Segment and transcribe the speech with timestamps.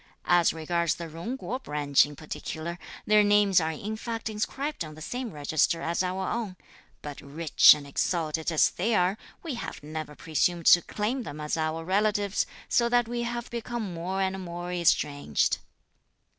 [0.25, 4.95] As regards the Jung kuo branch in particular, their names are in fact inscribed on
[4.95, 6.55] the same register as our own,
[7.03, 11.55] but rich and exalted as they are, we have never presumed to claim them as
[11.55, 15.59] our relatives, so that we have become more and more estranged."